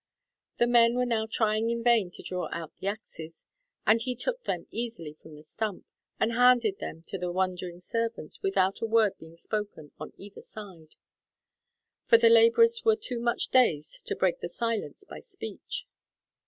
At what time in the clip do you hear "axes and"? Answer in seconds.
2.87-4.01